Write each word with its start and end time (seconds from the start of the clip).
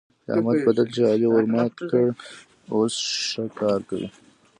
د 0.25 0.27
احمد 0.33 0.57
پدل 0.65 0.87
چې 0.95 1.01
علي 1.11 1.27
ورمات 1.31 1.73
کړ؛ 1.89 2.05
اوس 2.73 2.95
ښه 3.29 3.45
کار 3.59 3.79
کوي. 3.89 4.09